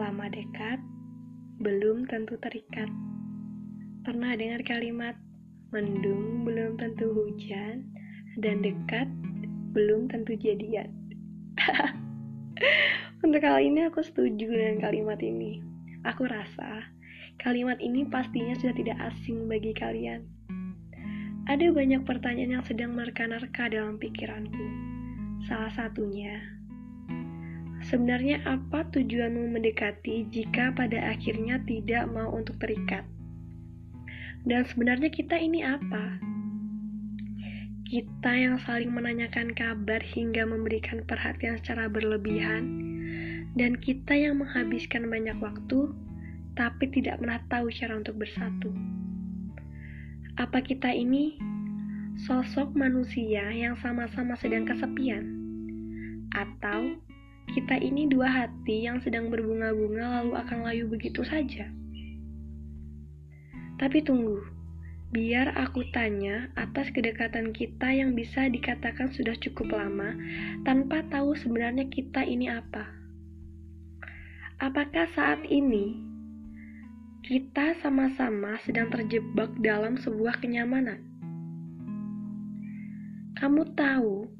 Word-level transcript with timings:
Setelah 0.00 0.32
dekat, 0.32 0.80
belum 1.60 2.08
tentu 2.08 2.32
terikat. 2.40 2.88
Pernah 4.00 4.32
dengar 4.32 4.64
kalimat, 4.64 5.12
mendung 5.76 6.40
belum 6.48 6.80
tentu 6.80 7.12
hujan, 7.12 7.84
dan 8.40 8.64
dekat 8.64 9.04
belum 9.76 10.08
tentu 10.08 10.40
jadian. 10.40 10.88
Untuk 13.28 13.44
kali 13.44 13.68
ini 13.68 13.92
aku 13.92 14.00
setuju 14.00 14.48
dengan 14.48 14.80
kalimat 14.80 15.20
ini. 15.20 15.60
Aku 16.08 16.24
rasa 16.24 16.88
kalimat 17.36 17.76
ini 17.84 18.08
pastinya 18.08 18.56
sudah 18.56 18.72
tidak 18.80 18.96
asing 19.04 19.52
bagi 19.52 19.76
kalian. 19.76 20.24
Ada 21.44 21.76
banyak 21.76 22.08
pertanyaan 22.08 22.56
yang 22.56 22.64
sedang 22.64 22.96
menerka-nerka 22.96 23.68
dalam 23.68 24.00
pikiranku. 24.00 24.64
Salah 25.44 25.68
satunya, 25.76 26.59
Sebenarnya 27.90 28.38
apa 28.46 28.86
tujuanmu 28.94 29.50
mendekati 29.50 30.30
jika 30.30 30.70
pada 30.78 31.10
akhirnya 31.10 31.58
tidak 31.66 32.06
mau 32.14 32.30
untuk 32.30 32.54
terikat? 32.62 33.02
Dan 34.46 34.62
sebenarnya 34.70 35.10
kita 35.10 35.34
ini 35.34 35.66
apa? 35.66 36.22
Kita 37.90 38.30
yang 38.30 38.62
saling 38.62 38.94
menanyakan 38.94 39.50
kabar 39.58 39.98
hingga 40.06 40.46
memberikan 40.46 41.02
perhatian 41.02 41.58
secara 41.58 41.90
berlebihan, 41.90 42.62
dan 43.58 43.74
kita 43.82 44.14
yang 44.14 44.38
menghabiskan 44.38 45.10
banyak 45.10 45.34
waktu 45.42 45.90
tapi 46.54 46.86
tidak 46.94 47.18
pernah 47.18 47.42
tahu 47.50 47.74
cara 47.74 47.98
untuk 47.98 48.22
bersatu. 48.22 48.70
Apa 50.38 50.62
kita 50.62 50.94
ini 50.94 51.34
sosok 52.22 52.70
manusia 52.78 53.50
yang 53.50 53.74
sama-sama 53.82 54.38
sedang 54.38 54.62
kesepian? 54.62 55.26
Atau 56.30 57.02
kita 57.50 57.82
ini 57.82 58.06
dua 58.06 58.30
hati 58.30 58.86
yang 58.86 59.02
sedang 59.02 59.26
berbunga-bunga 59.26 60.22
lalu 60.22 60.32
akan 60.38 60.58
layu 60.62 60.86
begitu 60.86 61.26
saja. 61.26 61.66
Tapi 63.80 63.98
tunggu, 64.04 64.38
biar 65.10 65.56
aku 65.58 65.82
tanya 65.90 66.52
atas 66.54 66.92
kedekatan 66.94 67.50
kita 67.50 67.90
yang 67.90 68.14
bisa 68.14 68.46
dikatakan 68.46 69.10
sudah 69.10 69.34
cukup 69.42 69.74
lama 69.74 70.14
tanpa 70.62 71.02
tahu 71.10 71.34
sebenarnya 71.34 71.90
kita 71.90 72.22
ini 72.22 72.46
apa. 72.46 72.86
Apakah 74.60 75.08
saat 75.16 75.42
ini 75.48 75.96
kita 77.26 77.74
sama-sama 77.80 78.60
sedang 78.62 78.92
terjebak 78.92 79.50
dalam 79.64 79.96
sebuah 79.98 80.38
kenyamanan? 80.38 81.00
Kamu 83.40 83.72
tahu 83.72 84.39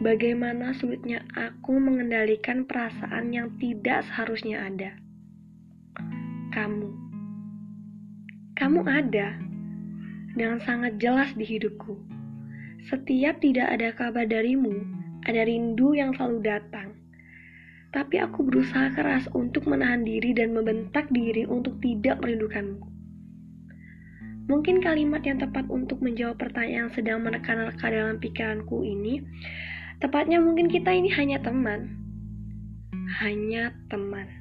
bagaimana 0.00 0.76
sulitnya 0.76 1.22
aku 1.38 1.78
mengendalikan 1.78 2.66
perasaan 2.66 3.32
yang 3.32 3.52
tidak 3.62 4.04
seharusnya 4.08 4.66
ada. 4.66 4.90
Kamu, 6.50 6.90
kamu 8.58 8.80
ada 8.84 9.38
dengan 10.34 10.58
sangat 10.66 10.98
jelas 10.98 11.30
di 11.38 11.46
hidupku. 11.46 11.94
Setiap 12.90 13.38
tidak 13.38 13.70
ada 13.70 13.94
kabar 13.94 14.26
darimu, 14.26 14.74
ada 15.30 15.46
rindu 15.46 15.94
yang 15.94 16.10
selalu 16.18 16.42
datang. 16.42 16.96
Tapi 17.90 18.18
aku 18.18 18.46
berusaha 18.46 18.90
keras 18.94 19.30
untuk 19.34 19.66
menahan 19.70 20.02
diri 20.02 20.34
dan 20.34 20.54
membentak 20.54 21.06
diri 21.14 21.46
untuk 21.46 21.78
tidak 21.78 22.18
merindukanmu. 22.22 22.89
Mungkin 24.50 24.82
kalimat 24.82 25.22
yang 25.22 25.38
tepat 25.38 25.70
untuk 25.70 26.02
menjawab 26.02 26.34
pertanyaan 26.34 26.90
yang 26.90 26.92
sedang 26.92 27.22
menekan-neka 27.22 27.86
dalam 27.86 28.18
pikiranku 28.18 28.82
ini 28.82 29.22
Tepatnya 30.00 30.40
mungkin 30.40 30.72
kita 30.72 30.96
ini 30.96 31.12
hanya 31.12 31.44
teman. 31.44 31.92
Hanya 33.20 33.76
teman. 33.92 34.32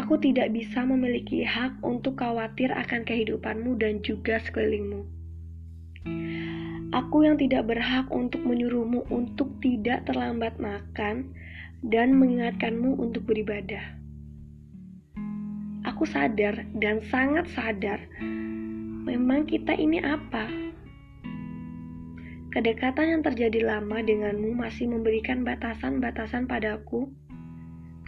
Aku 0.00 0.16
tidak 0.16 0.56
bisa 0.56 0.80
memiliki 0.80 1.44
hak 1.44 1.76
untuk 1.84 2.16
khawatir 2.16 2.72
akan 2.72 3.04
kehidupanmu 3.04 3.76
dan 3.76 4.00
juga 4.00 4.40
sekelilingmu. 4.40 5.04
Aku 6.96 7.20
yang 7.20 7.36
tidak 7.36 7.68
berhak 7.68 8.08
untuk 8.08 8.40
menyuruhmu 8.48 9.04
untuk 9.12 9.60
tidak 9.60 10.08
terlambat 10.08 10.56
makan 10.56 11.36
dan 11.84 12.16
mengingatkanmu 12.16 12.96
untuk 12.96 13.28
beribadah. 13.28 13.99
Aku 16.00 16.08
sadar 16.08 16.64
dan 16.80 17.04
sangat 17.12 17.44
sadar 17.52 18.00
memang 19.04 19.44
kita 19.44 19.76
ini 19.76 20.00
apa? 20.00 20.48
Kedekatan 22.56 23.12
yang 23.12 23.20
terjadi 23.20 23.68
lama 23.68 24.00
denganmu 24.00 24.56
masih 24.56 24.88
memberikan 24.88 25.44
batasan-batasan 25.44 26.48
padaku 26.48 27.12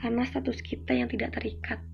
karena 0.01 0.25
status 0.25 0.65
kita 0.65 0.97
yang 0.97 1.13
tidak 1.13 1.37
terikat. 1.37 1.85